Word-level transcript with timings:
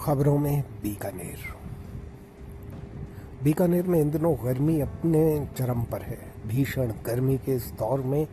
खबरों 0.00 0.38
में 0.38 0.62
बीकानेर। 0.82 1.38
बीकानेर 3.44 3.86
में 3.86 3.98
इन 4.00 4.10
दिनों 4.10 4.34
गर्मी 4.44 4.80
अपने 4.80 5.20
चरम 5.58 5.82
पर 5.82 6.02
है। 6.02 6.18
भीषण 6.46 6.92
गर्मी 7.06 7.36
के 7.38 7.54
इस 7.54 7.66
दौर 7.78 8.00
में 8.02 8.26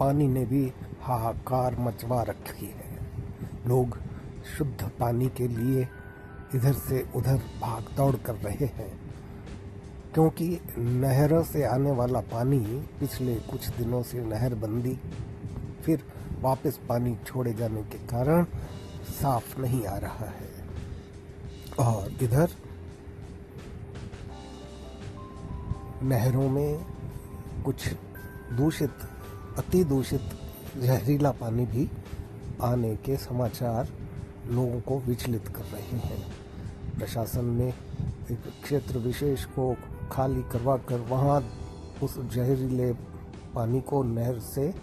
पानी 0.00 0.26
ने 0.28 0.44
भी 0.44 0.62
हाहाकार 1.00 1.76
मचवा 1.80 2.22
रखी 2.22 2.66
है। 2.68 2.90
लोग 3.66 3.98
शुद्ध 4.48 4.90
पानी 5.00 5.28
के 5.28 5.46
लिए 5.48 5.86
इधर 6.54 6.72
से 6.80 7.04
उधर 7.16 7.36
भाग 7.60 7.94
दौड़ 7.96 8.16
कर 8.16 8.34
रहे 8.36 8.66
हैं, 8.68 8.92
क्योंकि 10.14 10.48
नहरों 10.78 11.42
से 11.42 11.64
आने 11.64 11.90
वाला 11.90 12.20
पानी 12.32 12.58
पिछले 13.00 13.34
कुछ 13.50 13.68
दिनों 13.76 14.02
से 14.02 14.24
नहर 14.24 14.54
बंदी 14.54 14.98
फिर 15.82 16.02
वापस 16.40 16.80
पानी 16.88 17.16
छोड़े 17.26 17.52
जाने 17.52 17.82
के 17.84 17.98
कारण 18.08 18.44
साफ़ 19.12 19.58
नहीं 19.60 19.84
आ 19.86 19.96
रहा 19.98 20.26
है। 20.30 20.50
और 21.78 22.12
इधर 22.22 22.50
नहरों 26.02 26.48
में 26.48 26.84
कुछ 27.64 27.88
दूषित, 28.52 28.90
अति 29.58 29.84
दूषित 29.84 30.22
जहरीला 30.78 31.30
पानी 31.30 31.66
भी 31.66 31.88
आने 32.62 32.96
के 32.96 33.16
समाचार 33.16 33.88
लोगों 34.46 34.80
को 34.80 34.98
विचलित 34.98 35.48
कर 35.48 35.64
रहे 35.64 35.98
हैं। 35.98 36.22
प्रशासन 36.98 37.44
ने 37.44 37.68
एक 38.30 38.42
क्षेत्र 38.62 38.98
विशेष 38.98 39.44
को 39.44 39.76
खाली 40.12 40.42
करवा 40.42 40.76
कर 40.76 41.00
वहाँ 41.00 41.40
उस 42.02 42.18
जहरीले 42.18 42.92
पानी 43.54 43.80
को 43.80 44.02
नहर 44.02 44.38
से 44.38 44.74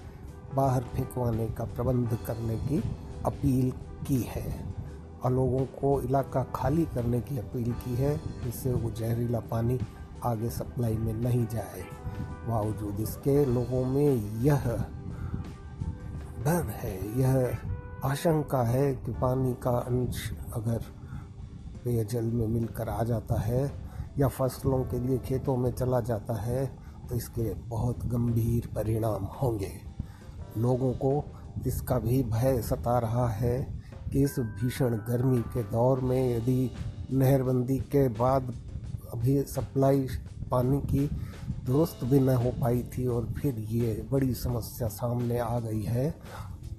बाहर 0.56 0.84
फेंकवाने 0.84 1.48
का 1.48 1.64
प्रबंध 1.64 2.18
करने 2.28 2.58
की 2.58 2.84
अपील 3.26 3.72
की 4.08 4.22
है। 4.22 4.79
और 5.24 5.32
लोगों 5.32 5.66
को 5.66 6.02
इलाका 6.02 6.44
खाली 6.56 6.86
करने 6.86 7.22
की 7.22 7.38
अपील 7.38 7.72
की 7.74 7.96
है, 7.96 8.18
जिससे 8.44 8.74
वो 8.74 8.92
जहरीला 8.92 9.40
पानी 9.40 9.80
आगे 10.26 10.50
सप्लाई 10.50 10.98
में 10.98 11.14
नहीं 11.14 11.48
जाए। 11.48 11.84
बावजूद 12.48 13.00
इसके, 13.00 13.46
लोगों 13.46 13.86
में 13.86 14.42
यह 14.44 14.66
डर 16.46 16.70
है, 16.70 17.20
यह 17.20 17.58
आशंका 18.06 18.64
है 18.64 18.96
कि 18.96 19.12
पानी 19.12 19.54
का 19.54 19.72
अंश 19.72 20.32
अगर 20.54 20.84
पेयजल 21.84 22.26
में 22.26 22.48
मिलकर 22.48 22.90
आ 22.90 23.04
जाता 23.04 23.40
है 23.40 23.72
या 24.20 24.28
फ़सलों 24.28 24.84
के 24.84 25.00
लिए 25.00 25.18
खेतों 25.18 25.58
में 25.58 25.72
चला 25.72 26.00
जाता 26.00 26.34
है 26.34 26.66
तो 27.10 27.16
इसके 27.16 27.54
बहुत 27.54 28.06
गंभीर 28.06 28.70
परिणाम 28.76 29.24
होंगे। 29.26 29.72
लोगों 30.58 30.94
को 30.94 31.24
इसका 31.68 32.00
भी 32.00 32.24
भय 32.24 32.62
सता 32.62 32.98
रहा 33.00 33.28
है 33.28 33.79
इस 34.16 34.40
भीषण 34.40 34.96
गर्मी 35.08 35.42
के 35.42 35.64
दौर 35.64 36.00
में 36.00 36.38
यदि 36.38 36.72
नहरबंदी 37.14 37.78
के 37.78 38.08
बाद 38.08 38.54
अभी 39.14 39.42
सप्लाई 39.44 40.08
पानी 40.52 40.78
की 40.82 41.10
दुरुस्त 41.66 42.04
भी 42.04 42.20
न 42.20 42.30
हो 42.30 42.52
पाई 42.62 42.84
थी 42.84 43.08
और 43.08 43.26
फिर 43.26 43.60
ये 43.60 44.08
बड़ी 44.12 44.34
समस्या 44.34 44.88
सामने 44.88 45.40
आ 45.40 45.60
गई 45.60 45.82
है 45.82 46.10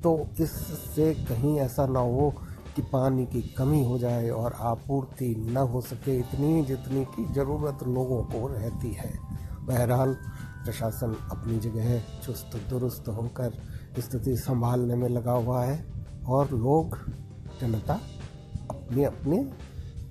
तो 0.02 0.28
इससे 0.40 1.14
कहीं 1.14 1.58
ऐसा 1.58 1.86
ना 1.86 2.00
हो 2.00 2.32
कि 2.76 2.82
पानी 2.82 3.26
की 3.26 3.42
कमी 3.42 3.84
हो 3.84 3.98
जाए 3.98 4.28
और 4.30 4.52
आपूर्ति 4.52 5.34
न 5.38 5.56
हो 5.56 5.80
सके 5.80 6.18
इतनी 6.18 6.62
जितनी 6.62 7.04
की 7.04 7.32
ज़रूरत 7.34 7.78
लोगों 7.82 8.22
को 8.24 8.46
रहती 8.48 8.92
है। 8.92 9.12
बहरहाल, 9.60 10.14
प्रशासन 10.64 11.16
अपनी 11.30 11.58
जगह 11.58 11.98
चुस्त 12.26 12.56
दुरुस्त 12.70 13.08
होकर 13.08 13.52
स्थिति 13.98 14.36
संभालने 14.36 14.94
में 14.94 15.08
लगा 15.08 15.32
हुआ 15.32 15.64
है। 15.64 15.99
और 16.28 16.50
लोग, 16.50 16.98
जनता, 17.60 17.94
अपनी 18.70 19.04
अपने 19.04 19.44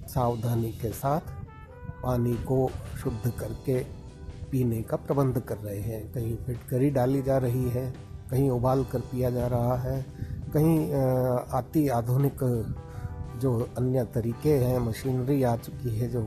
सावधानी 0.07 0.71
के 0.71 0.89
साथ 0.89 1.33
पानी 2.03 2.33
को 2.43 2.69
शुद्ध 3.03 3.31
करके 3.39 3.79
पीने 4.51 4.81
का 4.81 4.97
प्रबंध 4.97 5.39
कर 5.39 5.57
रहे 5.57 5.79
हैं। 5.79 6.11
कहीं 6.13 6.35
फिटकरी 6.37 6.89
डाली 6.89 7.21
जा 7.21 7.37
रही 7.37 7.69
है, 7.69 7.91
कहीं 8.31 8.49
उबाल 8.49 8.83
कर 8.83 8.99
पिया 9.01 9.29
जा 9.29 9.47
रहा 9.47 9.77
है, 9.77 10.01
कहीं 10.53 10.91
अति 10.91 11.87
आधुनिक 11.89 12.39
जो 13.41 13.59
अन्य 13.77 14.03
तरीके 14.05 14.53
हैं, 14.57 14.79
मशीनरी 14.79 15.43
आ 15.43 15.55
चुकी 15.55 15.97
है 15.97 16.09
जो, 16.09 16.21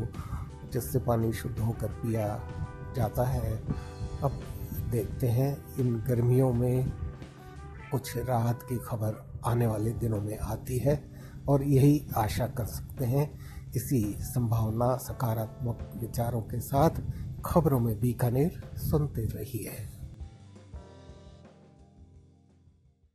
जिससे 0.72 0.98
पानी 0.98 1.32
शुद्ध 1.32 1.58
होकर 1.58 1.88
पिया 2.02 2.40
जाता 2.96 3.24
है। 3.24 3.56
अब 4.22 4.40
देखते 4.90 5.28
हैं 5.28 5.56
इन 5.78 5.94
गर्मियों 6.08 6.52
में 6.52 6.92
कुछ 7.92 8.16
राहत 8.18 8.62
की 8.68 8.76
खबर। 8.78 9.31
आने 9.46 9.66
वाले 9.66 9.90
दिनों 9.90 10.20
में 10.20 10.38
आती 10.38 10.78
है 10.78 11.12
और 11.48 11.62
यही 11.62 12.06
आशा 12.16 12.46
कर 12.46 12.64
सकते 12.64 13.04
हैं। 13.04 13.40
इसी 13.76 14.16
संभावना, 14.20 14.96
सकारात्मक 14.96 15.92
विचारों 15.96 16.40
के 16.40 16.60
साथ 16.60 16.90
खबरों 17.44 17.80
में 17.80 18.00
बीकानेर 18.00 18.70
सुनते 18.74 19.22
रहिए। 19.22 20.01